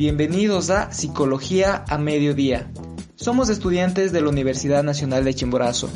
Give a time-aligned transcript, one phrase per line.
[0.00, 2.72] Bienvenidos a Psicología a Mediodía.
[3.16, 5.90] Somos estudiantes de la Universidad Nacional de Chimborazo,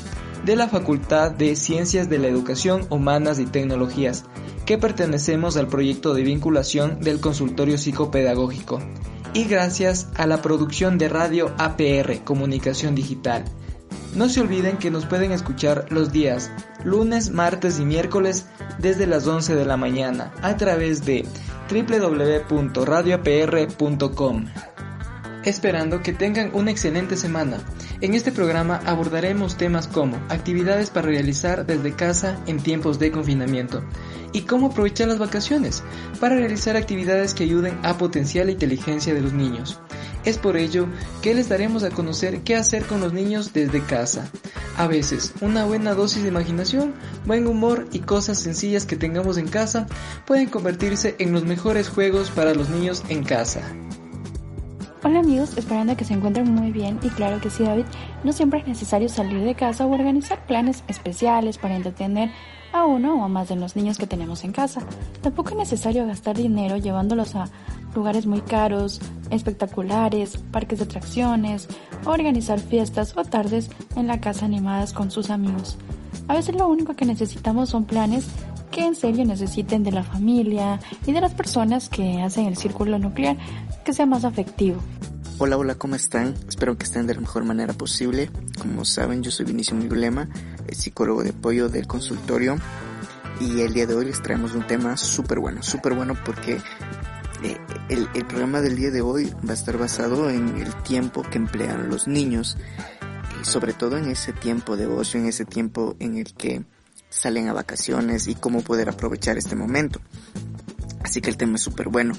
[0.45, 4.27] de la Facultad de Ciencias de la Educación Humanas y Tecnologías,
[4.67, 8.79] que pertenecemos al proyecto de vinculación del consultorio psicopedagógico,
[9.33, 13.47] y gracias a la producción de Radio APR Comunicación Digital.
[14.15, 16.51] No se olviden que nos pueden escuchar los días
[16.85, 18.45] lunes, martes y miércoles
[18.79, 21.25] desde las 11 de la mañana a través de
[21.69, 24.47] www.radioapr.com.
[25.45, 27.59] Esperando que tengan una excelente semana.
[28.01, 33.83] En este programa abordaremos temas como actividades para realizar desde casa en tiempos de confinamiento
[34.33, 35.83] y cómo aprovechar las vacaciones
[36.21, 39.81] para realizar actividades que ayuden a potenciar la inteligencia de los niños.
[40.25, 40.89] Es por ello
[41.23, 44.29] que les daremos a conocer qué hacer con los niños desde casa.
[44.77, 46.95] A veces, una buena dosis de imaginación,
[47.27, 49.87] buen humor y cosas sencillas que tengamos en casa
[50.27, 53.63] pueden convertirse en los mejores juegos para los niños en casa.
[55.07, 57.85] Hola amigos, esperando que se encuentren muy bien y claro que sí David,
[58.25, 62.31] no siempre es necesario salir de casa o organizar planes especiales para entretener
[62.73, 64.81] a uno o más de los niños que tenemos en casa.
[65.21, 67.51] Tampoco es necesario gastar dinero llevándolos a
[67.95, 71.69] lugares muy caros, espectaculares, parques de atracciones,
[72.07, 75.77] organizar fiestas o tardes en la casa animadas con sus amigos.
[76.29, 78.27] A veces lo único que necesitamos son planes
[78.75, 82.99] que en serio necesiten de la familia y de las personas que hacen el círculo
[82.99, 83.37] nuclear
[83.85, 84.81] que sea más afectivo.
[85.39, 86.35] Hola, hola, ¿cómo están?
[86.49, 88.31] Espero que estén de la mejor manera posible.
[88.61, 90.29] Como saben, yo soy Vinicio Migulema,
[90.67, 92.57] el psicólogo de apoyo del consultorio.
[93.41, 96.55] Y el día de hoy les traemos un tema súper bueno, súper bueno porque
[97.45, 97.57] eh,
[97.89, 101.39] el, el, programa del día de hoy va a estar basado en el tiempo que
[101.39, 102.57] emplean los niños
[103.41, 106.65] y sobre todo en ese tiempo de ocio, en ese tiempo en el que
[107.15, 110.01] salen a vacaciones y cómo poder aprovechar este momento.
[111.03, 112.15] Así que el tema es súper bueno.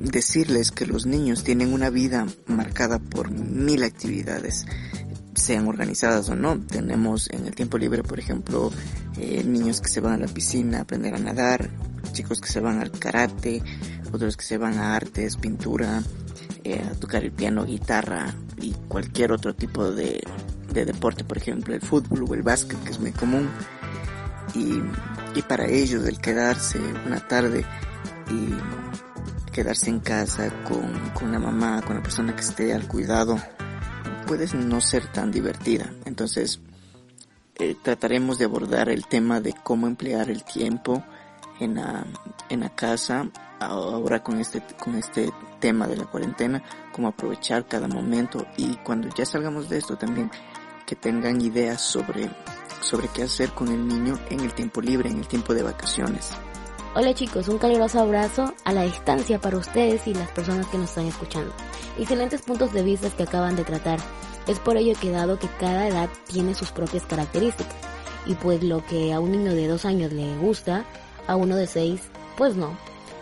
[0.00, 4.66] Decirles que los niños tienen una vida marcada por mil actividades,
[5.34, 6.60] sean organizadas o no.
[6.60, 8.70] Tenemos en el tiempo libre, por ejemplo,
[9.16, 11.70] eh, niños que se van a la piscina a aprender a nadar,
[12.12, 13.62] chicos que se van al karate,
[14.12, 16.02] otros que se van a artes, pintura,
[16.64, 20.22] eh, tocar el piano, guitarra y cualquier otro tipo de,
[20.72, 23.48] de deporte, por ejemplo el fútbol o el básquet, que es muy común.
[24.54, 24.82] Y,
[25.38, 27.64] y para ellos el quedarse una tarde
[28.30, 33.38] y quedarse en casa con, con la mamá, con la persona que esté al cuidado,
[34.26, 35.92] puede no ser tan divertida.
[36.04, 36.60] Entonces,
[37.56, 41.04] eh, trataremos de abordar el tema de cómo emplear el tiempo
[41.60, 42.04] en la,
[42.48, 43.28] en la casa
[43.60, 46.62] ahora con este, con este tema de la cuarentena,
[46.92, 50.30] cómo aprovechar cada momento y cuando ya salgamos de esto también
[50.92, 52.28] que tengan ideas sobre,
[52.82, 56.28] sobre qué hacer con el niño en el tiempo libre, en el tiempo de vacaciones.
[56.94, 60.90] Hola chicos, un caluroso abrazo a la distancia para ustedes y las personas que nos
[60.90, 61.50] están escuchando.
[61.98, 64.00] Excelentes puntos de vista que acaban de tratar.
[64.46, 67.74] Es por ello que dado que cada edad tiene sus propias características
[68.26, 70.84] y pues lo que a un niño de dos años le gusta,
[71.26, 72.02] a uno de seis,
[72.36, 72.76] pues no.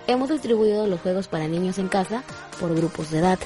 [0.08, 2.24] Hemos distribuido los juegos para niños en casa
[2.58, 3.38] por grupos de edad.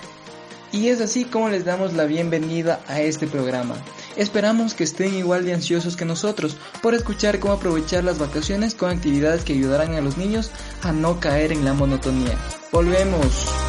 [0.72, 3.76] Y es así como les damos la bienvenida a este programa.
[4.16, 8.90] Esperamos que estén igual de ansiosos que nosotros por escuchar cómo aprovechar las vacaciones con
[8.90, 10.50] actividades que ayudarán a los niños
[10.82, 12.38] a no caer en la monotonía.
[12.70, 13.63] Volvemos.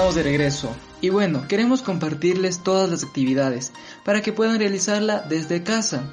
[0.00, 3.70] Estamos de regreso y bueno, queremos compartirles todas las actividades
[4.02, 6.04] para que puedan realizarla desde casa.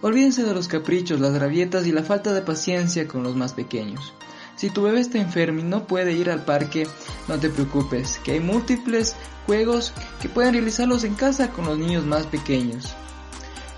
[0.00, 4.14] Olvídense de los caprichos, las rabietas y la falta de paciencia con los más pequeños.
[4.54, 6.86] Si tu bebé está enfermo y no puede ir al parque,
[7.26, 9.16] no te preocupes, que hay múltiples
[9.46, 9.92] juegos
[10.22, 12.94] que pueden realizarlos en casa con los niños más pequeños.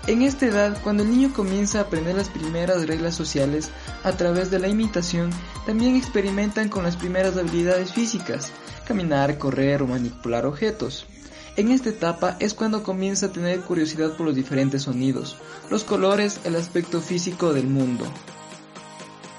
[0.05, 3.71] En esta edad, cuando el niño comienza a aprender las primeras reglas sociales
[4.03, 5.31] a través de la imitación,
[5.65, 8.51] también experimentan con las primeras habilidades físicas,
[8.89, 11.05] caminar, correr o manipular objetos.
[11.57, 15.37] En esta etapa es cuando comienza a tener curiosidad por los diferentes sonidos,
[15.69, 18.05] los colores, el aspecto físico del mundo.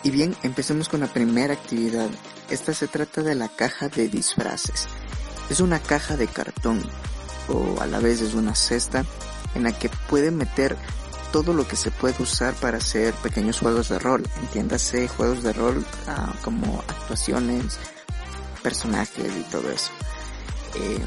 [0.04, 2.08] Y bien, empecemos con la primera actividad.
[2.48, 4.86] Esta se trata de la caja de disfraces.
[5.50, 6.80] Es una caja de cartón
[7.48, 9.04] o a la vez es una cesta
[9.56, 10.76] en la que puede meter
[11.32, 14.22] todo lo que se puede usar para hacer pequeños juegos de rol.
[14.42, 17.80] Entiéndase juegos de rol ah, como actuaciones,
[18.62, 19.90] personajes y todo eso.
[20.76, 21.00] Eh,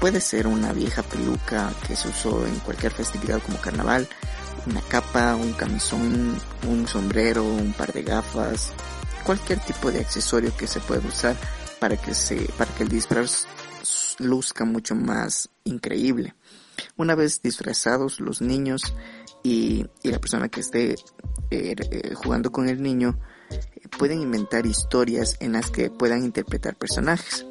[0.00, 4.06] puede ser una vieja peluca que se usó en cualquier festividad como carnaval,
[4.66, 6.38] una capa, un camisón,
[6.68, 8.72] un sombrero, un par de gafas,
[9.24, 11.36] cualquier tipo de accesorio que se pueda usar
[11.80, 13.46] para que se, para que el disfraz
[14.18, 16.34] luzca mucho más increíble.
[16.96, 18.82] Una vez disfrazados los niños
[19.42, 20.92] y, y la persona que esté
[21.50, 23.18] eh, eh, jugando con el niño,
[23.88, 27.46] pueden inventar historias en las que puedan interpretar personajes.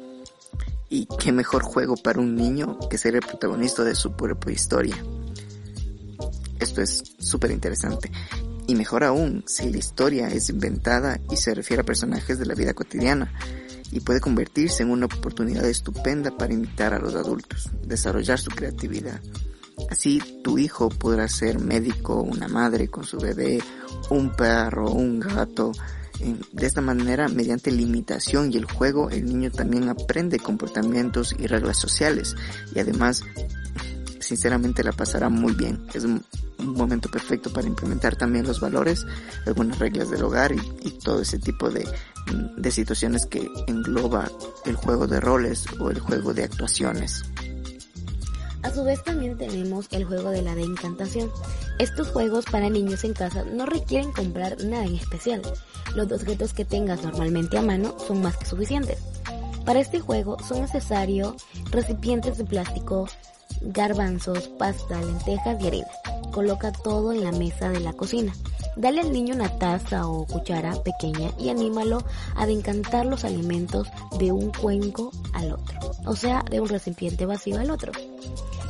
[0.88, 4.96] Y qué mejor juego para un niño que ser el protagonista de su propia historia.
[6.60, 8.10] Esto es súper interesante.
[8.68, 12.54] Y mejor aún, si la historia es inventada y se refiere a personajes de la
[12.54, 13.32] vida cotidiana,
[13.92, 19.20] y puede convertirse en una oportunidad estupenda para imitar a los adultos, desarrollar su creatividad.
[19.90, 23.62] Así tu hijo podrá ser médico, una madre con su bebé,
[24.10, 25.72] un perro, un gato.
[26.52, 31.46] De esta manera, mediante la imitación y el juego, el niño también aprende comportamientos y
[31.46, 32.34] reglas sociales
[32.74, 33.22] y además,
[34.20, 35.86] sinceramente, la pasará muy bien.
[35.94, 36.24] Es un,
[36.58, 39.06] momento perfecto para implementar también los valores,
[39.44, 41.86] algunas reglas del hogar y, todo ese tipo de,
[42.56, 44.28] de situaciones que engloba
[44.64, 47.24] el juego de roles o el juego de actuaciones.
[48.66, 51.30] A su vez también tenemos el juego de la de encantación.
[51.78, 55.40] Estos juegos para niños en casa no requieren comprar nada en especial.
[55.94, 58.98] Los objetos que tengas normalmente a mano son más que suficientes.
[59.64, 61.36] Para este juego son necesarios
[61.70, 63.06] recipientes de plástico,
[63.60, 65.86] garbanzos, pasta, lentejas y harina.
[66.32, 68.32] Coloca todo en la mesa de la cocina.
[68.74, 72.02] Dale al niño una taza o cuchara pequeña y anímalo
[72.34, 73.86] a decantar los alimentos
[74.18, 77.92] de un cuenco al otro, o sea, de un recipiente vacío al otro.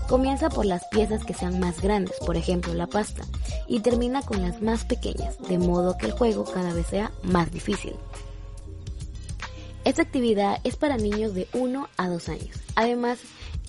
[0.08, 3.22] Comienza por las piezas que sean más grandes, por ejemplo la pasta,
[3.66, 7.50] y termina con las más pequeñas, de modo que el juego cada vez sea más
[7.50, 7.94] difícil.
[9.84, 12.56] Esta actividad es para niños de 1 a 2 años.
[12.76, 13.18] Además,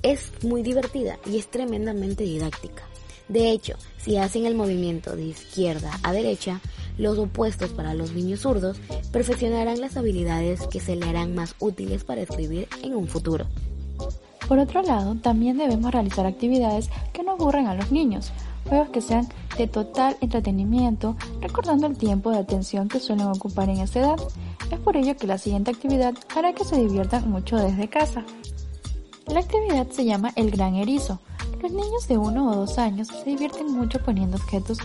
[0.03, 2.83] es muy divertida y es tremendamente didáctica.
[3.27, 6.61] De hecho, si hacen el movimiento de izquierda a derecha,
[6.97, 8.77] los opuestos para los niños zurdos
[9.11, 13.47] perfeccionarán las habilidades que se le harán más útiles para escribir en un futuro.
[14.47, 18.31] Por otro lado, también debemos realizar actividades que no aburren a los niños,
[18.67, 19.27] juegos que sean
[19.57, 24.17] de total entretenimiento, recordando el tiempo de atención que suelen ocupar en esta edad.
[24.71, 28.23] Es por ello que la siguiente actividad hará que se diviertan mucho desde casa.
[29.27, 31.19] La actividad se llama El Gran Erizo.
[31.61, 34.77] Los niños de uno o dos años se divierten mucho poniendo objetos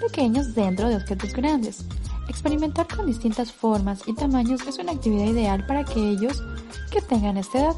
[0.00, 1.84] pequeños dentro de objetos grandes.
[2.28, 6.42] Experimentar con distintas formas y tamaños es una actividad ideal para aquellos
[6.90, 7.76] que tengan esta edad.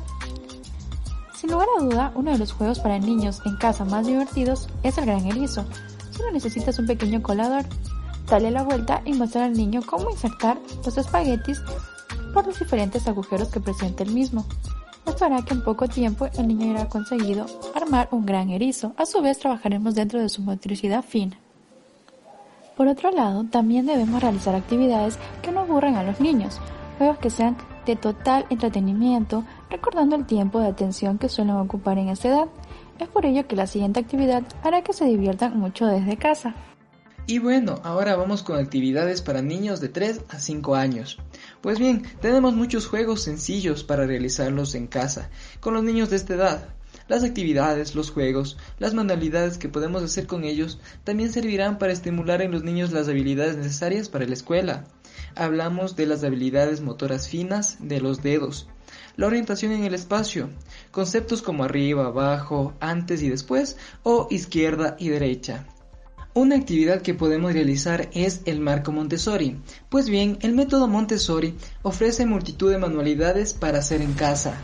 [1.40, 4.98] Sin lugar a duda, uno de los juegos para niños en casa más divertidos es
[4.98, 5.64] el gran erizo.
[6.10, 7.64] Solo necesitas un pequeño colador.
[8.28, 11.62] Dale la vuelta y muestra al niño cómo insertar los espaguetis
[12.34, 14.44] por los diferentes agujeros que presenta el mismo.
[15.06, 18.92] Esto hará que en poco tiempo el niño habrá conseguido armar un gran erizo.
[18.98, 21.38] A su vez trabajaremos dentro de su motricidad fina.
[22.76, 26.60] Por otro lado, también debemos realizar actividades que no aburren a los niños,
[26.98, 32.08] juegos que sean de total entretenimiento, recordando el tiempo de atención que suelen ocupar en
[32.08, 32.48] esta edad.
[32.98, 36.54] Es por ello que la siguiente actividad hará que se diviertan mucho desde casa.
[37.26, 41.18] Y bueno, ahora vamos con actividades para niños de 3 a 5 años.
[41.60, 46.34] Pues bien, tenemos muchos juegos sencillos para realizarlos en casa, con los niños de esta
[46.34, 46.68] edad.
[47.06, 52.42] Las actividades, los juegos, las manualidades que podemos hacer con ellos también servirán para estimular
[52.42, 54.84] en los niños las habilidades necesarias para la escuela.
[55.36, 58.68] Hablamos de las habilidades motoras finas de los dedos,
[59.16, 60.50] la orientación en el espacio,
[60.90, 65.66] conceptos como arriba, abajo, antes y después o izquierda y derecha.
[66.32, 69.60] Una actividad que podemos realizar es el marco Montessori.
[69.88, 74.54] Pues bien, el método Montessori ofrece multitud de manualidades para hacer en casa.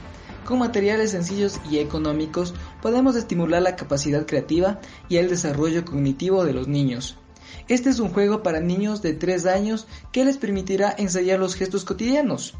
[0.44, 6.52] Con materiales sencillos y económicos podemos estimular la capacidad creativa y el desarrollo cognitivo de
[6.52, 7.18] los niños.
[7.66, 11.84] Este es un juego para niños de 3 años que les permitirá ensayar los gestos
[11.84, 12.54] cotidianos,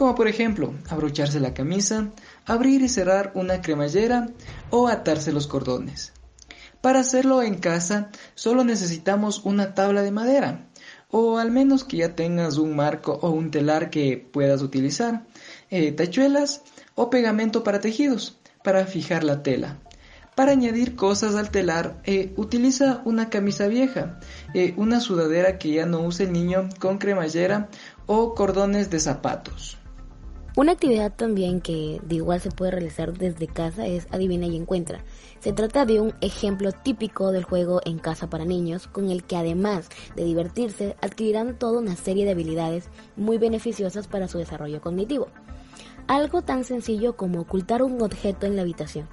[0.00, 2.08] como por ejemplo abrocharse la camisa,
[2.46, 4.30] abrir y cerrar una cremallera
[4.70, 6.14] o atarse los cordones.
[6.80, 10.64] Para hacerlo en casa solo necesitamos una tabla de madera,
[11.10, 15.26] o al menos que ya tengas un marco o un telar que puedas utilizar,
[15.68, 16.62] eh, tachuelas
[16.94, 19.80] o pegamento para tejidos, para fijar la tela.
[20.34, 24.18] Para añadir cosas al telar, eh, utiliza una camisa vieja,
[24.54, 27.68] eh, una sudadera que ya no use el niño con cremallera
[28.06, 29.76] o cordones de zapatos.
[30.56, 35.04] Una actividad también que de igual se puede realizar desde casa es Adivina y Encuentra.
[35.38, 39.36] Se trata de un ejemplo típico del juego en casa para niños, con el que
[39.36, 45.28] además de divertirse, adquirirán toda una serie de habilidades muy beneficiosas para su desarrollo cognitivo.
[46.08, 49.06] Algo tan sencillo como ocultar un objeto en la habitación,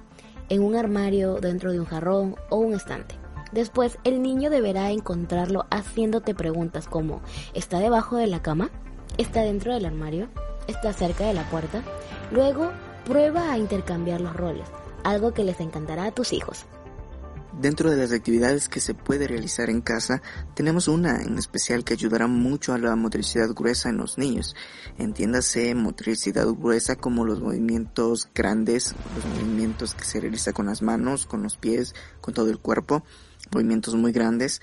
[0.48, 3.14] en un armario, dentro de un jarrón o un estante.
[3.52, 7.22] Después, el niño deberá encontrarlo haciéndote preguntas como
[7.54, 8.70] ¿está debajo de la cama?
[9.18, 10.28] ¿Está dentro del armario?
[10.68, 11.82] ¿Está cerca de la puerta?
[12.30, 12.70] Luego,
[13.06, 14.68] prueba a intercambiar los roles,
[15.02, 16.66] algo que les encantará a tus hijos.
[17.58, 20.20] Dentro de las actividades que se puede realizar en casa,
[20.54, 24.54] tenemos una en especial que ayudará mucho a la motricidad gruesa en los niños.
[24.98, 31.24] Entiéndase motricidad gruesa como los movimientos grandes, los movimientos que se realiza con las manos,
[31.24, 33.04] con los pies, con todo el cuerpo,
[33.50, 34.60] movimientos muy grandes.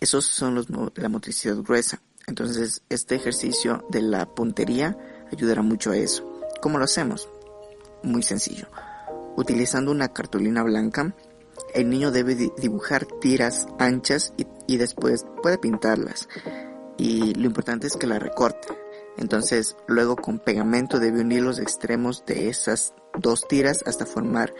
[0.00, 0.64] Esos son
[0.94, 2.00] la motricidad gruesa.
[2.26, 4.98] Entonces, este ejercicio de la puntería
[5.32, 6.24] ayudará mucho a eso.
[6.60, 7.28] ¿Cómo lo hacemos?
[8.02, 8.66] Muy sencillo.
[9.36, 11.14] Utilizando una cartulina blanca,
[11.74, 14.32] el niño debe dibujar tiras anchas
[14.66, 16.28] y, después puede pintarlas.
[16.96, 18.68] Y lo importante es que la recorte.
[19.18, 24.54] Entonces, luego con pegamento debe unir los extremos de esas dos tiras hasta formar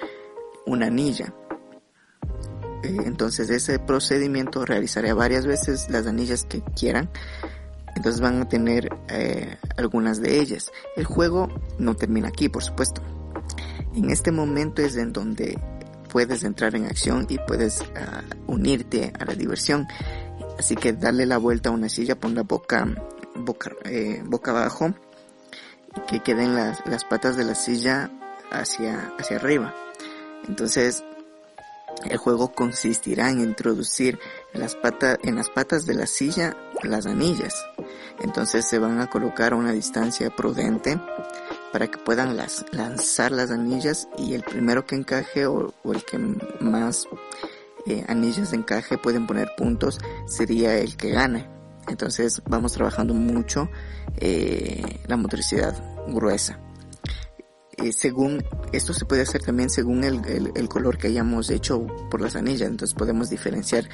[0.66, 1.34] una anilla.
[2.82, 7.10] Eh, entonces, ese procedimiento realizaré varias veces las anillas que quieran.
[7.96, 10.70] Entonces van a tener eh, algunas de ellas.
[10.96, 11.48] El juego
[11.78, 13.02] no termina aquí, por supuesto.
[13.94, 15.58] En este momento es en donde
[16.12, 19.88] puedes entrar en acción y puedes ah, unirte a la diversión.
[20.58, 22.86] Así que darle la vuelta a una silla, pon la boca,
[23.34, 24.94] boca, eh, boca abajo
[26.06, 28.10] que queden las, las patas de la silla
[28.50, 29.74] hacia, hacia arriba.
[30.46, 31.02] Entonces,
[32.04, 34.18] el juego consistirá en introducir
[34.52, 37.54] las, patas, en las patas de la silla las anillas.
[38.20, 40.98] Entonces se van a colocar a una distancia prudente
[41.72, 46.18] para que puedan las, lanzar las anillas y el primero que encaje o, el que
[46.60, 47.06] más
[47.86, 51.48] eh, anillas de encaje pueden poner puntos sería el que gane.
[51.88, 53.68] Entonces vamos trabajando mucho
[54.16, 55.74] eh, la motricidad
[56.08, 56.58] gruesa.
[57.78, 58.42] Eh, según
[58.72, 62.70] esto se puede hacer también según el, el, color que hayamos hecho por las anillas
[62.70, 63.84] entonces podemos diferenciar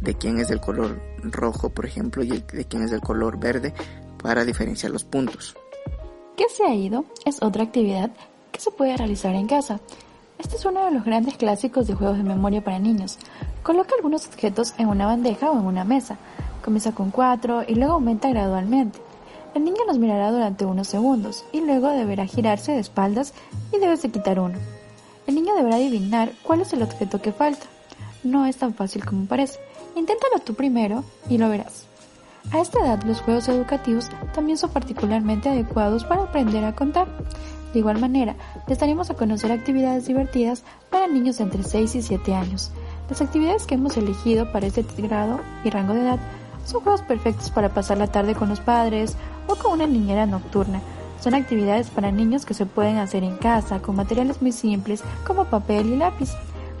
[0.00, 3.72] de quién es el color rojo por ejemplo y de quién es el color verde
[4.20, 5.54] para diferenciar los puntos
[6.38, 7.04] ¿Qué se ha ido?
[7.24, 8.12] Es otra actividad
[8.52, 9.80] que se puede realizar en casa.
[10.38, 13.18] Este es uno de los grandes clásicos de juegos de memoria para niños.
[13.64, 16.16] Coloca algunos objetos en una bandeja o en una mesa.
[16.64, 19.00] Comienza con cuatro y luego aumenta gradualmente.
[19.54, 23.32] El niño los mirará durante unos segundos y luego deberá girarse de espaldas
[23.72, 24.58] y debes de quitar uno.
[25.26, 27.66] El niño deberá adivinar cuál es el objeto que falta.
[28.22, 29.58] No es tan fácil como parece.
[29.96, 31.86] Inténtalo tú primero y lo verás.
[32.50, 37.08] A esta edad los juegos educativos también son particularmente adecuados para aprender a contar.
[37.72, 38.36] De igual manera,
[38.66, 42.70] les daremos a conocer actividades divertidas para niños de entre 6 y 7 años.
[43.10, 46.18] Las actividades que hemos elegido para este grado y rango de edad
[46.68, 50.80] son juegos perfectos para pasar la tarde con los padres o con una niñera nocturna.
[51.20, 55.46] Son actividades para niños que se pueden hacer en casa con materiales muy simples como
[55.46, 56.30] papel y lápiz.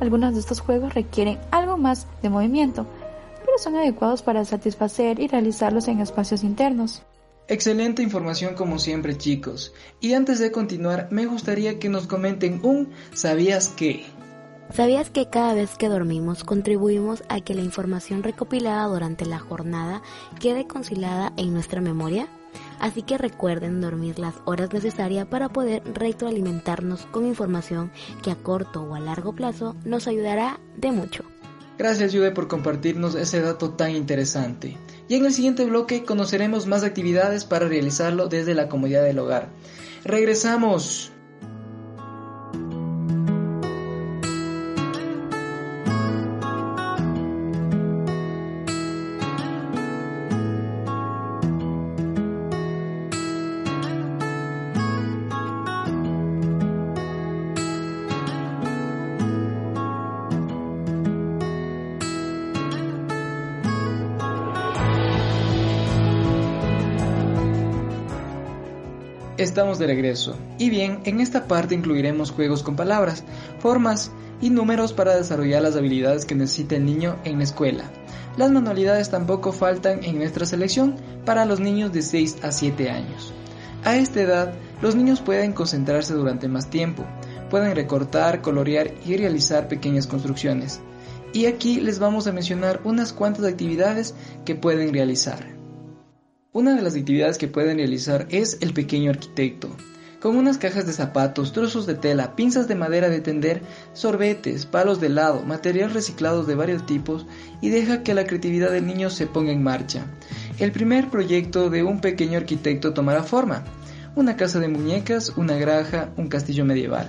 [0.00, 2.86] Algunos de estos juegos requieren algo más de movimiento,
[3.58, 7.02] son adecuados para satisfacer y realizarlos en espacios internos.
[7.48, 9.72] Excelente información como siempre chicos.
[10.00, 14.04] Y antes de continuar, me gustaría que nos comenten un ¿sabías qué?
[14.72, 20.02] ¿Sabías que cada vez que dormimos contribuimos a que la información recopilada durante la jornada
[20.40, 22.28] quede conciliada en nuestra memoria?
[22.78, 27.90] Así que recuerden dormir las horas necesarias para poder retroalimentarnos con información
[28.22, 31.24] que a corto o a largo plazo nos ayudará de mucho.
[31.78, 34.76] Gracias Juve por compartirnos ese dato tan interesante.
[35.08, 39.48] Y en el siguiente bloque conoceremos más actividades para realizarlo desde la comodidad del hogar.
[40.04, 41.12] Regresamos.
[69.38, 70.36] Estamos de regreso.
[70.58, 73.22] Y bien, en esta parte incluiremos juegos con palabras,
[73.60, 77.84] formas y números para desarrollar las habilidades que necesita el niño en la escuela.
[78.36, 83.32] Las manualidades tampoco faltan en nuestra selección para los niños de 6 a 7 años.
[83.84, 87.04] A esta edad, los niños pueden concentrarse durante más tiempo,
[87.48, 90.80] pueden recortar, colorear y realizar pequeñas construcciones.
[91.32, 95.57] Y aquí les vamos a mencionar unas cuantas actividades que pueden realizar.
[96.50, 99.68] Una de las actividades que pueden realizar es el pequeño arquitecto,
[100.18, 103.60] con unas cajas de zapatos, trozos de tela, pinzas de madera de tender,
[103.92, 107.26] sorbetes, palos de helado, material reciclado de varios tipos
[107.60, 110.06] y deja que la creatividad del niño se ponga en marcha.
[110.58, 113.64] El primer proyecto de un pequeño arquitecto tomará forma.
[114.16, 117.08] una casa de muñecas, una granja, un castillo medieval.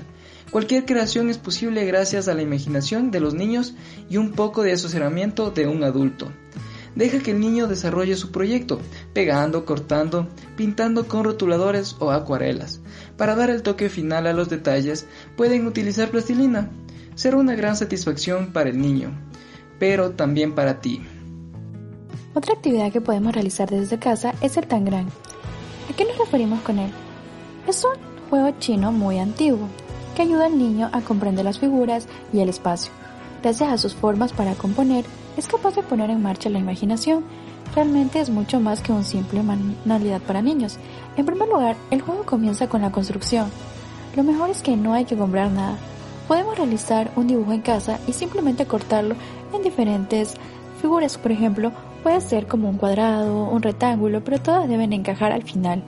[0.51, 3.73] Cualquier creación es posible gracias a la imaginación de los niños
[4.09, 6.29] y un poco de asesoramiento de un adulto.
[6.99, 8.81] Deja que el niño desarrolle su proyecto,
[9.13, 10.27] pegando, cortando,
[10.57, 12.81] pintando con rotuladores o acuarelas.
[13.15, 16.69] Para dar el toque final a los detalles, pueden utilizar plastilina.
[17.15, 19.17] Será una gran satisfacción para el niño,
[19.79, 21.01] pero también para ti.
[22.33, 25.07] Otra actividad que podemos realizar desde casa es el Tangram.
[25.89, 26.91] ¿A qué nos referimos con él?
[27.65, 27.93] Es un
[28.29, 29.69] juego chino muy antiguo
[30.17, 32.91] que ayuda al niño a comprender las figuras y el espacio.
[33.41, 35.05] Gracias a sus formas para componer,
[35.39, 37.23] es capaz de poner en marcha la imaginación.
[37.73, 40.77] Realmente es mucho más que un simple manualidad para niños.
[41.15, 43.49] En primer lugar, el juego comienza con la construcción.
[44.15, 45.77] Lo mejor es que no hay que comprar nada.
[46.27, 49.15] Podemos realizar un dibujo en casa y simplemente cortarlo
[49.53, 50.35] en diferentes
[50.81, 51.17] figuras.
[51.17, 51.71] Por ejemplo,
[52.03, 55.83] puede ser como un cuadrado, un rectángulo, pero todas deben encajar al final.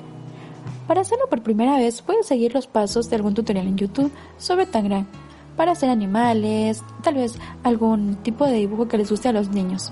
[0.88, 4.66] Para hacerlo por primera vez, puedes seguir los pasos de algún tutorial en YouTube sobre
[4.66, 5.08] Tangram
[5.56, 9.92] para hacer animales, tal vez algún tipo de dibujo que les guste a los niños,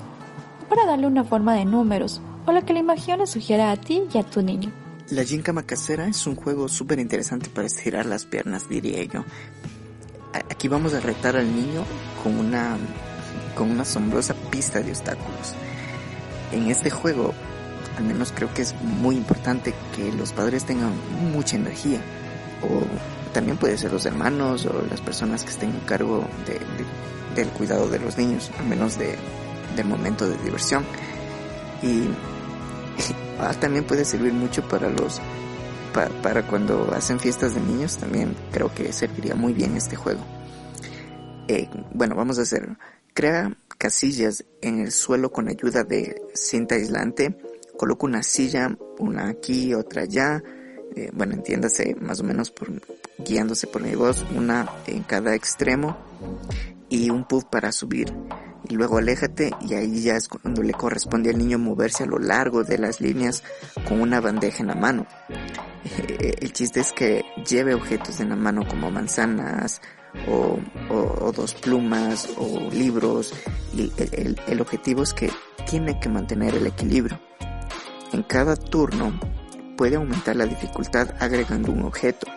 [0.70, 4.04] para darle una forma de números o lo que la imaginación le sugiera a ti
[4.14, 4.72] y a tu niño.
[5.10, 9.26] La gincama casera es un juego súper interesante para estirar las piernas, diría yo.
[10.34, 11.84] Aquí vamos a retar al niño
[12.24, 12.78] con una,
[13.56, 15.56] con una asombrosa pista de obstáculos.
[16.52, 17.34] En este juego,
[17.98, 20.94] al menos creo que es muy importante que los padres tengan
[21.34, 22.00] mucha energía
[22.62, 22.84] o
[23.34, 26.28] también puede ser los hermanos o las personas que estén en cargo
[27.36, 29.16] del cuidado de los niños, al menos de,
[29.76, 30.84] del momento de diversión.
[31.82, 32.10] Y,
[33.40, 35.22] ah, también puede servir mucho para los
[36.22, 40.22] para cuando hacen fiestas de niños también creo que serviría muy bien este juego.
[41.48, 42.78] Eh, bueno, vamos a hacer.
[43.16, 47.36] Crea casillas en el suelo con ayuda de cinta aislante.
[47.76, 50.44] Coloca una silla, una aquí, otra allá
[50.96, 52.70] eh, bueno, entiéndase más o menos por,
[53.26, 55.98] guiándose por mi voz, una en cada extremo
[56.90, 58.14] y un puff para subir.
[58.68, 62.20] Y luego aléjate y ahí ya es cuando le corresponde al niño moverse a lo
[62.20, 63.44] largo de las líneas
[63.88, 65.08] con una bandeja en la mano.
[65.86, 69.82] Eh, el chiste es que lleve objetos en la mano como manzanas
[70.28, 70.60] o,
[71.32, 73.34] dos plumas o libros
[73.74, 75.32] y el, el objetivo es que
[75.70, 77.20] tiene que mantener el equilibrio.
[78.12, 79.20] En cada turno
[79.78, 82.28] puede aumentar la dificultad agregando un objeto.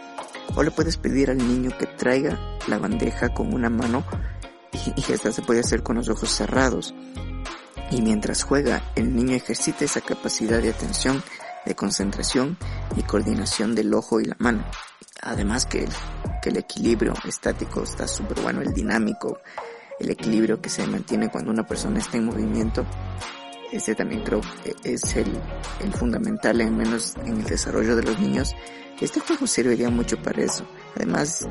[0.55, 2.39] O le puedes pedir al niño que traiga
[2.69, 4.05] la bandeja con una mano
[4.73, 6.95] y, esta se puede hacer con los ojos cerrados.
[7.91, 11.23] Y mientras juega, el niño ejercita esa capacidad de atención,
[11.67, 12.57] de concentración
[12.97, 14.65] y coordinación del ojo y la mano.
[15.21, 15.87] Además que,
[16.43, 19.41] que el equilibrio estático está súper bueno, el dinámico,
[20.01, 22.87] el equilibrio que se mantiene cuando una persona está en movimiento
[23.73, 25.33] este también creo que es el,
[25.81, 28.55] el fundamental, en menos en el desarrollo de los niños.
[29.01, 30.65] Este juego serviría mucho para eso.
[30.95, 31.49] Además,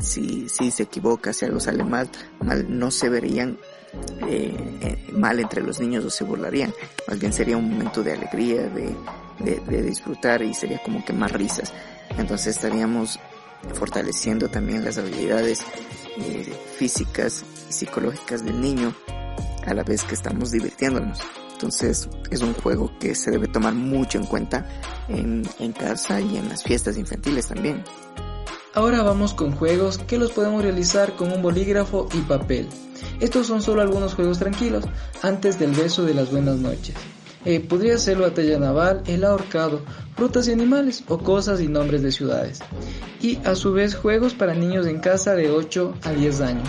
[0.00, 2.08] si, si se equivoca, si algo sale mal,
[2.40, 3.58] mal no se verían
[4.28, 6.72] eh, eh, mal entre los niños o se burlarían.
[7.08, 8.94] Más bien sería un momento de alegría, de,
[9.40, 11.72] de, disfrutar y sería como que más risas.
[12.18, 13.18] Entonces estaríamos
[13.74, 15.64] fortaleciendo también las habilidades
[16.18, 18.94] eh, físicas y psicológicas del niño
[19.66, 21.18] a la vez que estamos divirtiéndonos.
[21.52, 24.66] Entonces es un juego que se debe tomar mucho en cuenta
[25.08, 27.84] en, en casa y en las fiestas infantiles también.
[28.72, 32.68] Ahora vamos con juegos que los podemos realizar con un bolígrafo y papel.
[33.18, 34.84] Estos son solo algunos juegos tranquilos
[35.22, 36.94] antes del beso de las buenas noches.
[37.44, 39.82] Eh, podría ser la batalla naval, el ahorcado,
[40.14, 42.60] frutas y animales o cosas y nombres de ciudades.
[43.20, 46.68] Y a su vez juegos para niños en casa de 8 a 10 años.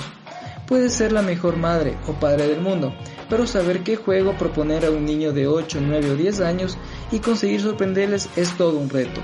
[0.71, 2.93] Puede ser la mejor madre o padre del mundo,
[3.29, 6.77] pero saber qué juego proponer a un niño de 8, 9 o 10 años
[7.11, 9.19] y conseguir sorprenderles es todo un reto.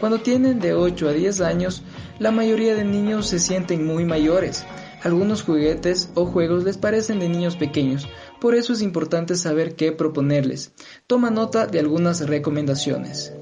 [0.00, 1.84] Cuando tienen de 8 a 10 años,
[2.18, 4.66] la mayoría de niños se sienten muy mayores.
[5.04, 8.08] Algunos juguetes o juegos les parecen de niños pequeños,
[8.40, 10.72] por eso es importante saber qué proponerles.
[11.06, 13.32] Toma nota de algunas recomendaciones.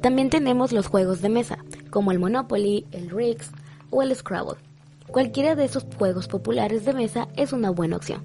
[0.00, 1.58] También tenemos los juegos de mesa,
[1.90, 3.50] como el Monopoly, el Rigs
[3.90, 4.67] o el Scrabble.
[5.10, 8.22] Cualquiera de esos juegos populares de mesa es una buena opción.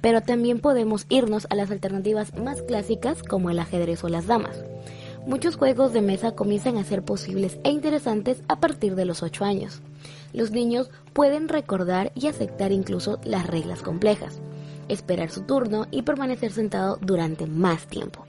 [0.00, 4.62] Pero también podemos irnos a las alternativas más clásicas como el ajedrez o las damas.
[5.26, 9.44] Muchos juegos de mesa comienzan a ser posibles e interesantes a partir de los 8
[9.44, 9.80] años.
[10.32, 14.40] Los niños pueden recordar y aceptar incluso las reglas complejas,
[14.88, 18.24] esperar su turno y permanecer sentado durante más tiempo.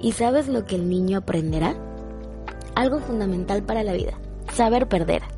[0.00, 1.74] ¿Y sabes lo que el niño aprenderá?
[2.74, 4.18] Algo fundamental para la vida,
[4.52, 5.35] saber perder.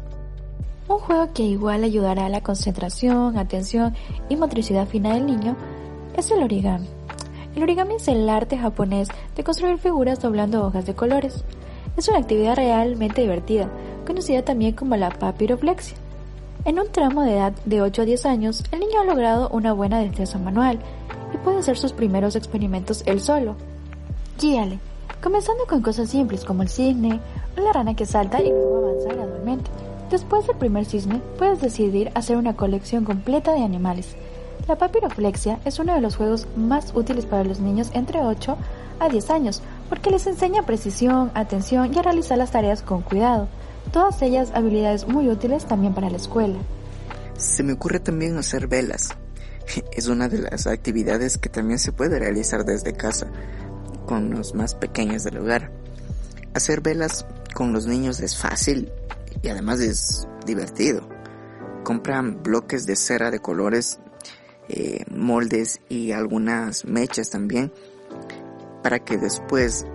[0.88, 3.94] Un juego que igual ayudará a la concentración, atención
[4.30, 5.54] y motricidad fina del niño
[6.16, 6.88] es el origami.
[7.54, 11.44] El origami es el arte japonés de construir figuras doblando hojas de colores.
[11.98, 13.68] Es una actividad realmente divertida,
[14.06, 15.98] conocida también como la papiroflexia.
[16.64, 19.74] En un tramo de edad de 8 a 10 años, el niño ha logrado una
[19.74, 20.78] buena destreza manual
[21.34, 23.56] y puede hacer sus primeros experimentos él solo.
[24.40, 24.78] Guíale,
[25.22, 27.20] comenzando con cosas simples como el cisne
[27.58, 29.87] o la rana que salta y luego avanza gradualmente.
[30.10, 34.16] Después del primer cisne, puedes decidir hacer una colección completa de animales.
[34.66, 38.56] La papiroflexia es uno de los juegos más útiles para los niños entre 8
[39.00, 43.48] a 10 años, porque les enseña precisión, atención y a realizar las tareas con cuidado.
[43.92, 46.58] Todas ellas habilidades muy útiles también para la escuela.
[47.36, 49.10] Se me ocurre también hacer velas.
[49.92, 53.26] Es una de las actividades que también se puede realizar desde casa,
[54.06, 55.70] con los más pequeños del hogar.
[56.54, 58.90] Hacer velas con los niños es fácil
[59.42, 61.08] y además es divertido.
[61.84, 64.00] Compran bloques de cera de colores,
[64.68, 67.72] eh, moldes y algunas mechas también
[68.82, 69.86] para que después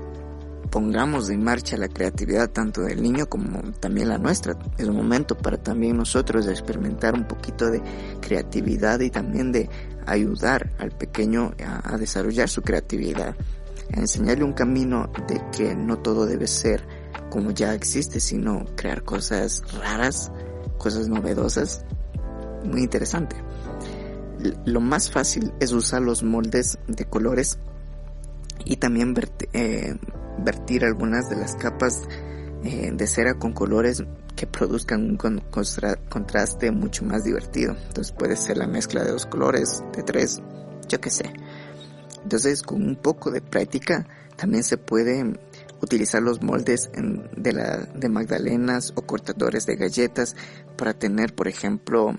[0.71, 4.57] pongamos en marcha la creatividad tanto del niño como también la nuestra.
[4.77, 7.81] Es momento para también nosotros experimentar un poquito de
[8.21, 9.69] creatividad y también de
[10.07, 13.35] ayudar al pequeño a, a desarrollar su creatividad,
[13.95, 19.03] a enseñarle un camino de que no todo debe ser como ya existe, sino crear
[19.03, 20.31] cosas raras,
[20.77, 21.85] cosas novedosas.
[22.63, 23.35] Muy interesante.
[24.65, 27.59] Lo más fácil es usar los moldes de colores
[28.65, 29.13] y también
[29.53, 29.95] eh,
[30.39, 32.01] vertir algunas de las capas
[32.63, 34.03] eh, de cera con colores
[34.35, 35.41] que produzcan un
[36.09, 37.75] contraste mucho más divertido.
[37.87, 40.41] Entonces puede ser la mezcla de dos colores, de tres,
[40.87, 41.31] yo qué sé.
[42.23, 45.35] Entonces con un poco de práctica también se puede
[45.83, 46.89] utilizar los moldes
[47.35, 50.35] de, la, de magdalenas o cortadores de galletas
[50.77, 52.17] para tener, por ejemplo,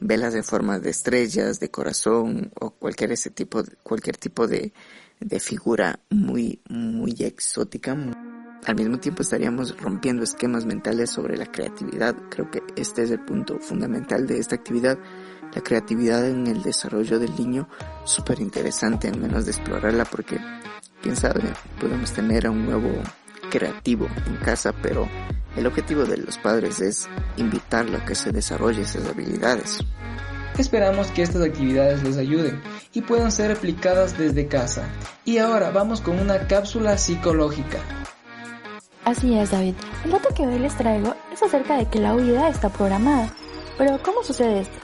[0.00, 4.72] velas de forma de estrellas, de corazón o cualquier ese tipo, cualquier tipo de,
[5.20, 7.96] de figura muy, muy exótica.
[8.64, 12.14] Al mismo tiempo estaríamos rompiendo esquemas mentales sobre la creatividad.
[12.30, 14.98] Creo que este es el punto fundamental de esta actividad.
[15.52, 17.68] La creatividad en el desarrollo del niño,
[18.04, 20.38] súper interesante al menos de explorarla porque,
[21.02, 21.42] quién sabe,
[21.80, 22.90] podemos tener a un nuevo
[23.50, 25.08] creativo en casa, pero
[25.56, 29.84] el objetivo de los padres es invitarlo a que se desarrolle esas habilidades.
[30.58, 32.60] Esperamos que estas actividades les ayuden
[32.92, 34.86] y puedan ser aplicadas desde casa.
[35.24, 37.78] Y ahora vamos con una cápsula psicológica.
[39.04, 39.74] Así es, David.
[40.04, 43.34] El dato que hoy les traigo es acerca de que la huida está programada.
[43.78, 44.78] Pero ¿cómo sucede esto?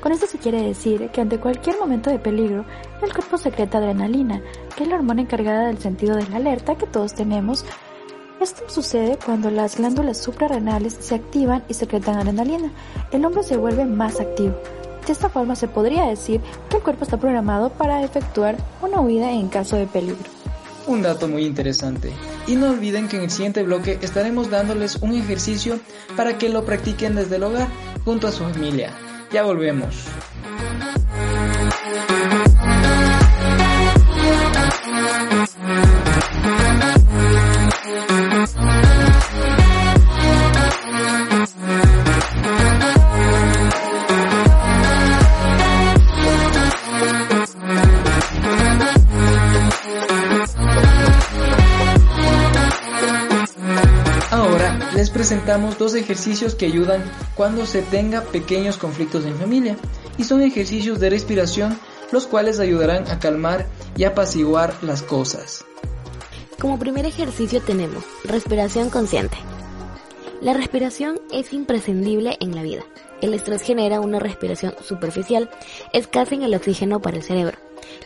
[0.00, 2.64] Con esto se quiere decir que ante cualquier momento de peligro,
[3.02, 4.42] el cuerpo secreta adrenalina,
[4.76, 7.64] que es la hormona encargada del sentido de la alerta que todos tenemos.
[8.40, 12.70] Esto sucede cuando las glándulas suprarrenales se activan y secretan adrenalina.
[13.10, 14.54] El hombre se vuelve más activo,
[15.08, 19.32] de esta forma se podría decir que el cuerpo está programado para efectuar una huida
[19.32, 20.18] en caso de peligro.
[20.86, 22.12] Un dato muy interesante.
[22.46, 25.80] Y no olviden que en el siguiente bloque estaremos dándoles un ejercicio
[26.14, 27.68] para que lo practiquen desde el hogar
[28.04, 28.92] junto a su familia.
[29.30, 30.08] Ya volvemos.
[55.18, 57.02] Presentamos dos ejercicios que ayudan
[57.34, 59.76] cuando se tenga pequeños conflictos en familia
[60.16, 61.76] y son ejercicios de respiración
[62.12, 65.64] los cuales ayudarán a calmar y apaciguar las cosas.
[66.60, 69.36] Como primer ejercicio tenemos respiración consciente.
[70.40, 72.84] La respiración es imprescindible en la vida.
[73.20, 75.50] El estrés genera una respiración superficial,
[75.92, 77.58] escasa en el oxígeno para el cerebro,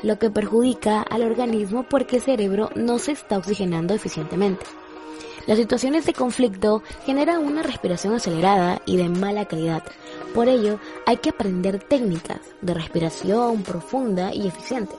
[0.02, 4.64] lo que perjudica al organismo porque el cerebro no se está oxigenando eficientemente.
[5.46, 9.82] Las situaciones de conflicto generan una respiración acelerada y de mala calidad.
[10.34, 14.94] Por ello, hay que aprender técnicas de respiración profunda y eficiente.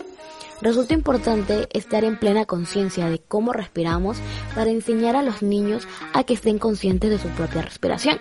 [0.62, 4.18] Resulta importante estar en plena conciencia de cómo respiramos
[4.54, 8.20] para enseñar a los niños a que estén conscientes de su propia respiración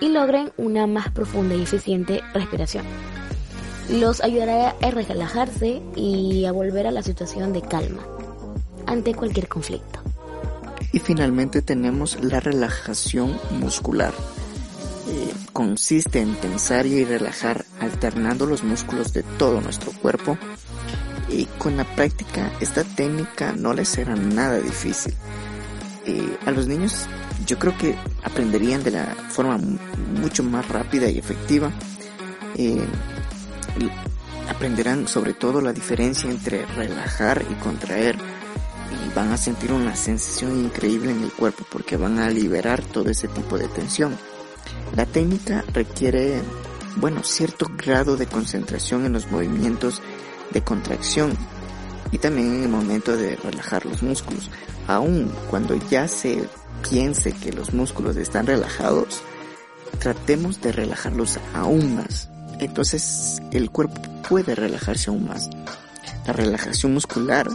[0.00, 2.84] y logren una más profunda y eficiente respiración.
[3.90, 8.02] Los ayudará a relajarse y a volver a la situación de calma
[8.86, 10.00] ante cualquier conflicto.
[10.92, 14.14] Y finalmente tenemos la relajación muscular.
[15.08, 20.38] Eh, consiste en tensar y relajar alternando los músculos de todo nuestro cuerpo.
[21.28, 25.14] Y con la práctica esta técnica no les será nada difícil.
[26.06, 27.06] Eh, a los niños
[27.46, 31.70] yo creo que aprenderían de la forma mucho más rápida y efectiva.
[32.56, 32.86] Eh,
[34.48, 38.16] aprenderán sobre todo la diferencia entre relajar y contraer
[39.18, 43.26] van a sentir una sensación increíble en el cuerpo porque van a liberar todo ese
[43.26, 44.16] tipo de tensión.
[44.94, 46.40] La técnica requiere,
[46.98, 50.02] bueno, cierto grado de concentración en los movimientos
[50.52, 51.32] de contracción
[52.12, 54.52] y también en el momento de relajar los músculos.
[54.86, 56.48] Aun cuando ya se
[56.88, 59.20] piense que los músculos están relajados,
[59.98, 62.28] tratemos de relajarlos aún más.
[62.60, 65.50] Entonces el cuerpo puede relajarse aún más.
[66.24, 67.48] La relajación muscular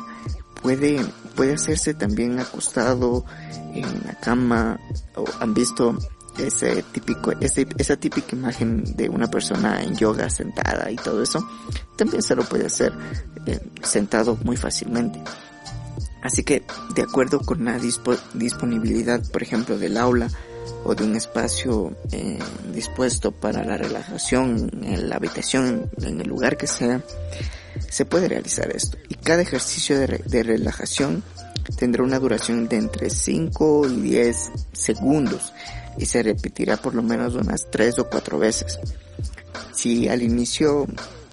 [0.63, 0.99] puede,
[1.35, 3.25] puede hacerse también acostado
[3.73, 4.79] en la cama
[5.15, 5.97] o han visto
[6.37, 11.47] ese típico, ese, esa típica imagen de una persona en yoga sentada y todo eso,
[11.95, 12.93] también se lo puede hacer
[13.45, 15.21] eh, sentado muy fácilmente.
[16.21, 16.63] Así que,
[16.95, 20.29] de acuerdo con la disponibilidad, por ejemplo, del aula
[20.85, 22.39] o de un espacio eh,
[22.73, 27.01] dispuesto para la relajación en la habitación, en el lugar que sea,
[27.89, 28.97] se puede realizar esto.
[29.09, 31.23] Y cada ejercicio de, relajación
[31.77, 35.53] tendrá una duración de entre 5 y 10 segundos
[35.97, 38.79] y se repetirá por lo menos unas 3 o 4 veces.
[39.73, 40.87] Si al inicio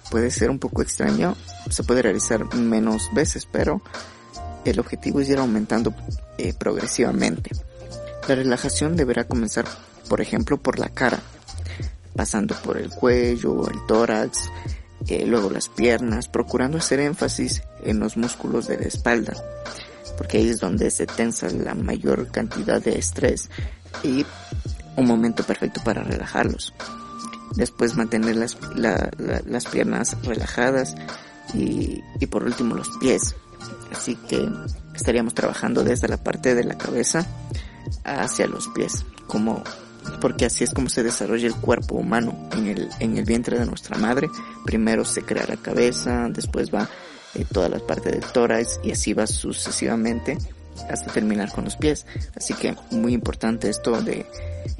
[0.09, 1.35] puede ser un poco extraño,
[1.69, 3.81] se puede realizar menos veces, pero
[4.65, 5.93] el objetivo es ir aumentando
[6.37, 7.51] eh, progresivamente.
[8.27, 9.65] La relajación deberá comenzar,
[10.07, 11.19] por ejemplo, por la cara,
[12.15, 14.49] pasando por el cuello, el tórax,
[15.07, 19.33] eh, luego las piernas, procurando hacer énfasis en los músculos de la espalda,
[20.17, 23.49] porque ahí es donde se tensa la mayor cantidad de estrés
[24.03, 24.25] y
[24.95, 26.73] un momento perfecto para relajarlos.
[27.55, 30.95] Después mantener las, las piernas relajadas
[31.53, 33.35] y, y por último los pies.
[33.91, 34.49] Así que
[34.95, 37.27] estaríamos trabajando desde la parte de la cabeza
[38.03, 39.63] hacia los pies, como
[40.19, 43.65] porque así es como se desarrolla el cuerpo humano en el, en el vientre de
[43.65, 44.29] nuestra madre.
[44.65, 46.89] Primero se crea la cabeza, después va
[47.33, 50.37] eh, toda la parte del tórax y así va sucesivamente
[50.89, 52.05] hasta terminar con los pies.
[52.35, 54.25] Así que muy importante esto de,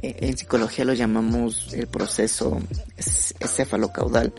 [0.01, 2.59] eh, en psicología lo llamamos el proceso
[2.97, 4.33] cefalocaudal,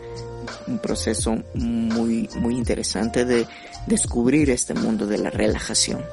[0.67, 3.47] un proceso muy, muy interesante de
[3.87, 6.03] descubrir este mundo de la relajación.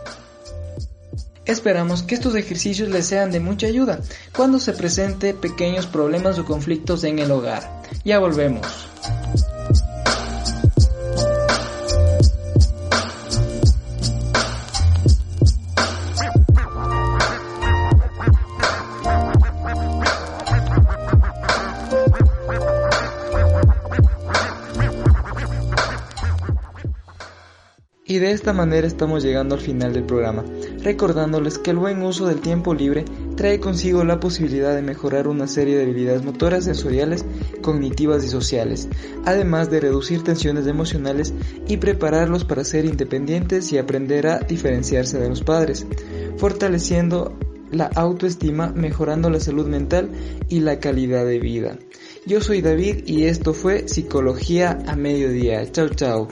[1.47, 4.01] Esperamos que estos ejercicios les sean de mucha ayuda
[4.37, 7.83] cuando se presente pequeños problemas o conflictos en el hogar.
[8.05, 8.67] Ya volvemos.
[28.11, 30.43] Y de esta manera estamos llegando al final del programa,
[30.83, 33.05] recordándoles que el buen uso del tiempo libre
[33.37, 37.25] trae consigo la posibilidad de mejorar una serie de habilidades motoras, sensoriales,
[37.63, 38.89] cognitivas y sociales,
[39.25, 41.35] además de reducir tensiones emocionales
[41.69, 45.87] y prepararlos para ser independientes y aprender a diferenciarse de los padres,
[46.37, 47.37] fortaleciendo
[47.71, 50.11] la autoestima, mejorando la salud mental
[50.49, 51.79] y la calidad de vida.
[52.27, 55.71] Yo soy David y esto fue Psicología a Mediodía.
[55.71, 56.29] Chao, chao.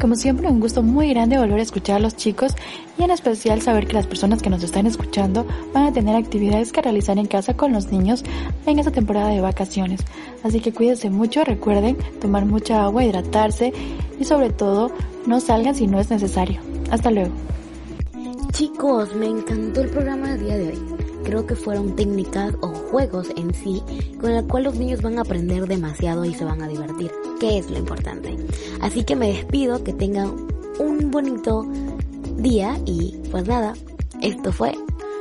[0.00, 2.54] Como siempre, un gusto muy grande volver a escuchar a los chicos
[2.98, 6.72] y en especial saber que las personas que nos están escuchando van a tener actividades
[6.72, 8.24] que realizar en casa con los niños
[8.66, 10.00] en esta temporada de vacaciones.
[10.44, 13.72] Así que cuídense mucho, recuerden tomar mucha agua, hidratarse
[14.20, 14.92] y sobre todo
[15.26, 16.60] no salgan si no es necesario.
[16.90, 17.34] Hasta luego.
[18.52, 23.28] Chicos, me encantó el programa del día de hoy creo que fueron técnicas o juegos
[23.36, 23.82] en sí
[24.18, 27.58] con el cual los niños van a aprender demasiado y se van a divertir, que
[27.58, 28.36] es lo importante.
[28.80, 30.34] Así que me despido, que tengan
[30.78, 31.66] un bonito
[32.36, 33.74] día y pues nada,
[34.20, 34.74] esto fue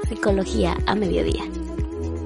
[0.10, 1.44] Psicología a Mediodía.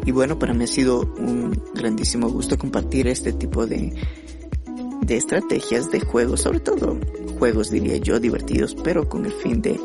[0.06, 3.94] Y bueno, para mí ha sido un grandísimo gusto compartir este tipo de,
[5.02, 6.98] de estrategias de juegos, sobre todo
[7.38, 9.80] juegos diría yo divertidos, pero con el fin de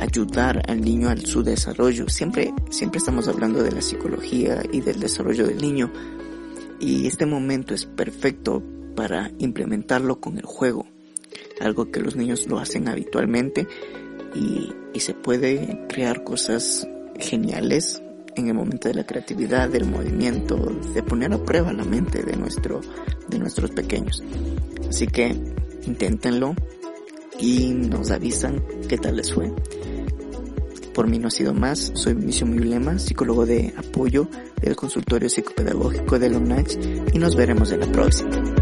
[0.00, 2.08] ayudar al niño a su desarrollo.
[2.08, 5.92] Siempre, siempre estamos hablando de la psicología y del desarrollo del niño.
[6.80, 8.62] Y este momento es perfecto
[8.96, 10.86] para implementarlo con el juego.
[11.60, 13.68] Algo que los niños lo hacen habitualmente
[14.34, 18.02] y, y se puede crear cosas geniales
[18.36, 20.56] en el momento de la creatividad, del movimiento,
[20.94, 22.80] de poner a prueba la mente de nuestro,
[23.28, 24.22] de nuestros pequeños.
[24.88, 25.34] Así que
[25.86, 26.54] inténtenlo
[27.40, 29.52] y nos avisan qué tal les fue.
[30.94, 34.28] Por mí no ha sido más, soy Vinicio Miulema, psicólogo de apoyo
[34.62, 36.64] del consultorio psicopedagógico de la
[37.12, 38.55] y nos veremos en la próxima.